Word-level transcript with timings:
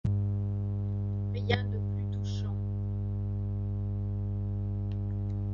Rien 1.31 1.63
de 1.65 1.77
plus 1.93 2.05
touchant. 2.07 2.55